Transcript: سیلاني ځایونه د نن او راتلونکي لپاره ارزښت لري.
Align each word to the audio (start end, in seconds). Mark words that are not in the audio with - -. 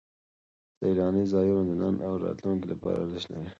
سیلاني 0.77 1.23
ځایونه 1.33 1.61
د 1.67 1.71
نن 1.81 1.95
او 2.07 2.13
راتلونکي 2.25 2.65
لپاره 2.73 2.97
ارزښت 3.01 3.27
لري. 3.31 3.49